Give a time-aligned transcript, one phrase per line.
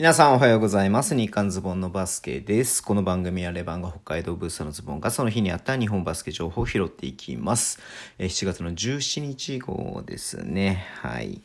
[0.00, 1.14] 皆さんおはようございます。
[1.14, 2.82] 日刊ズボンのバスケです。
[2.82, 7.78] この番組はレバンが北海道ブースのズボンがその日にあった日本バスケ情報を拾っていきます。
[8.18, 10.86] 7月の17日号ですね。
[11.02, 11.42] はい。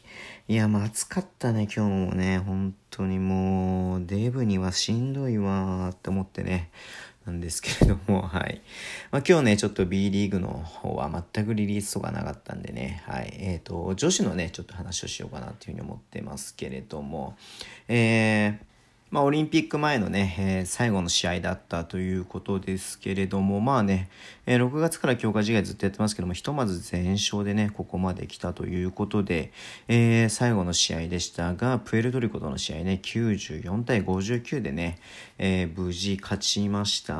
[0.47, 2.37] いや、まあ暑かったね、今日もね。
[2.37, 6.69] 本当にもう、デブにはしんどいわーって思ってね。
[7.25, 8.61] なんですけれども、 はい。
[9.09, 13.33] まあ、今日ね、ちょっと B リーグの方は全くリリースとかなかったんでね、はい。
[13.39, 17.35] えっ、ー、と、女子のね、ちょっと話をしようかなっていうふうに思ってますけれども、
[17.87, 18.74] えー、
[19.15, 24.09] まあ、オリンピック前のね、えー、最後の試合だったということですけれども、まあね、
[24.45, 29.53] えー、6月から強化試合ずっとやってますけども、ひとまず全勝でね、ここまで来たということで、
[29.87, 34.99] えー、最後の試合でしたが、プエルトリコとの試合ね、94対59でね、
[35.37, 37.15] え無事勝ちました。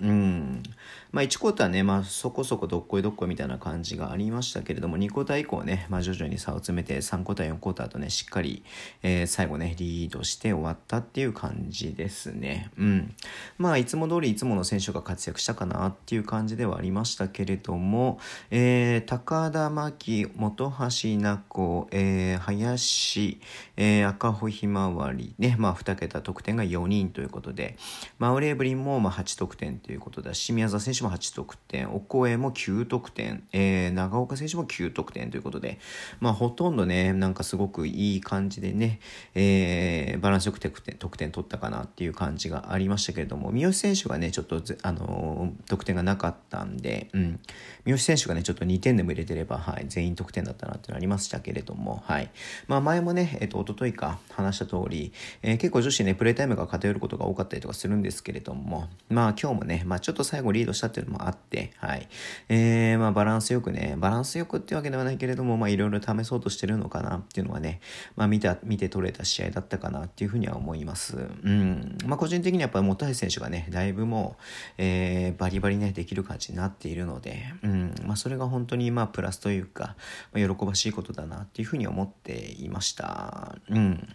[0.00, 0.62] うん。
[1.10, 8.62] まあ、1クォーターね、まあ、そこそこどっこいどっこいみたいな感じがありましたけれども、2クォーター以降ね、まあ、徐々に差を詰めて、3クォーター、4クォーターとね、しっかり、
[9.02, 12.70] え最後ね、リードして終わったっていう感じですね。
[12.76, 13.14] うん。
[13.56, 20.74] まあ、いつも通りいつもの選手が活躍したかなっていう感じではありましたけれども、えー、高田真希、本橋
[21.20, 23.40] 奈子、えー、林、
[23.76, 27.76] えー、赤穂ひまわり、ね、まあ、2桁得点が4人ということで、
[28.18, 35.78] まあ、ウレーブリンもまあ8得点ということだし、宮澤選手も8得点、お声も9得点、えー、長岡選手も9得点ということで、
[36.20, 39.00] まあ、ほとんどね、なんかすごくいい感じでね、
[39.34, 47.40] えー、バランスよく得点得点取ったかなっていう感じがありましたけれども、三好選手がね、ちょっとあの得点がなかったんで、うん、
[47.84, 52.30] 三好選手がね、ちょっと2点でも入れてれば、はい、全員得点だったなっていうのありましたけれども、はい。
[52.66, 62.08] まあ、前もね、えっ、と、一昨日か話した通り、えー、結構女子ね、プレータイムが偏ることが多かったりとかするんですけれども、まあ、今日もね、まあ、ちょっと最後リードしたっていうのもあって、はい。
[62.48, 67.80] えー、まあ、バランスよくね、バランスよくってわけではないけれども、まあ、いろいろ試そうとしてるのかなっていうのはね、
[68.16, 71.16] まあ、見た、見て取れた試合だったかなっていうふうには思いいます。
[71.16, 71.98] うん。
[72.06, 74.42] まあ、個人的にはやっぱり本橋選手がね、だいぶもう、
[74.78, 77.94] えー、バリバリね、できる感じになっているので、うん。
[78.04, 79.96] まあ、それが本当に、まあ、プラスというか、
[80.32, 83.56] まあ、喜ばしいことだなっていうふうに思っていました。
[83.70, 84.08] うん。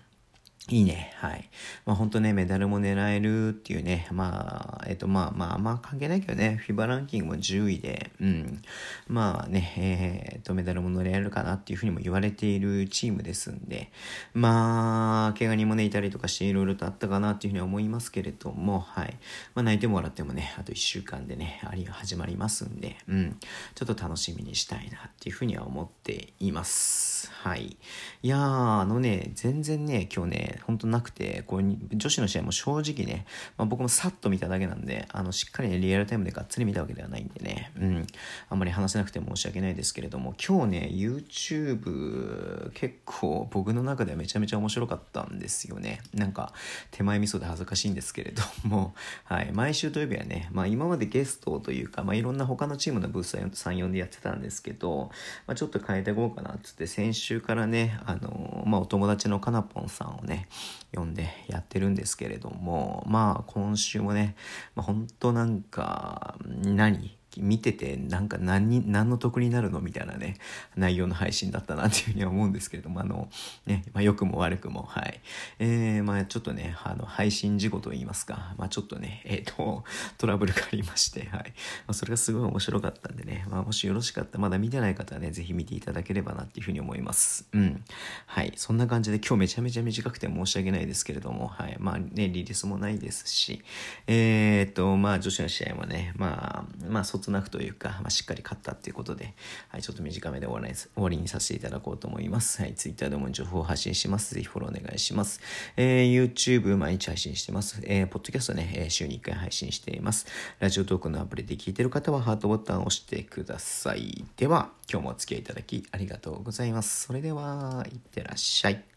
[0.69, 1.11] いいね。
[1.17, 1.49] はい。
[1.85, 8.61] まあ本当ね、メダルも狙えるっていうね、まあ、えっとまあまあ、まあ関係ないけどね、フィバランキングも10位で、うん。
[9.07, 13.91] まあね、えー、っと、メダルも狙えるかなっていうふうにも言われているチームですんで、
[14.33, 19.17] まあ、怪我人もね、いたりとかしていろいろとあったかなっていうふうに思いますけれども、はい。
[19.55, 23.37] まあ泣いても笑ってもね、あと1週間でね、ありが始まりますんで、うん。
[23.75, 27.29] ちょっと楽しみにしたいなっていうふうには思っています。
[27.31, 27.77] はい。
[28.21, 33.25] いやー、あのね、全然ね、今日ね、本当なくて、こう女子の試合も正直ね、
[33.57, 38.07] まあ、僕もさっと見ただけなんで、あの、しっかりね、リアルタイムでがっつり見たわけではないんでね、うん、
[38.49, 46.01] あんまり話せなくて申し訳ないですけれども、今日ね、YouTube 結構僕の中ではめちゃめちゃ面白かったんですよね。
[46.13, 46.53] なんか、
[46.91, 48.93] 手前味噌で恥ずかしいんですけれども、
[49.25, 55.11] はい、毎週土曜日はね、まあ今までゲストというか、まあいろんな他のチームのブース3、4でやってたんですけど、
[55.47, 60.42] まあちょっと変えていこうかなっつって、先週からね、あの、まあお友達のかなぽんさんをね、
[60.91, 64.35] 読んでやってるんですけれども、まあ今週もね、
[64.75, 70.37] まあ、本当なんか、何見ててなんか何に何の得になるのみたいなね
[70.75, 73.29] 内容の配信だったなっていうふうには思うんですけれどもあの
[73.65, 75.19] ね、まあ、良くも悪くもはい。
[75.59, 79.83] えー、まあちょっとねあの配信事故といいますかまあちょっとねえっ、ー、と
[80.17, 81.43] トラブルがありましてはい、ま
[81.87, 87.47] あ、それがすごい面白かったんでね、まあ、もしよろしかったらまだ見てない方はねぜひ見ていただければなっていうふうに思います。
[87.53, 87.83] うん。
[88.25, 88.53] はい。
[88.55, 91.77] そんな感じで今日めちゃめちゃ短くて申し訳ないですけれどもはい。
[91.79, 93.63] まあねリリースもないですし
[94.07, 99.33] えっ、ー、とまあ女子の試合もねまあまあつなくというか、まあ、しっかり勝ったっていうことで、
[99.69, 102.61] はい、ちょっと短めで終わ終わりにさせていただこうと思います。
[102.61, 104.35] はい、Twitter でも情報を発信します。
[104.35, 105.41] ぜひフォローお願いします。
[105.75, 107.81] えー、YouTube 毎日配信してます。
[107.83, 110.25] えー、ポッドキャストね、えー、週に1回配信しています。
[110.59, 114.25] ラジオトークのアプリで聞いてる方はハートボタンを押してください。
[114.37, 117.05] では、今日もお付き合いいただきありがとうございます。
[117.07, 118.92] それでは、いってらっしゃい。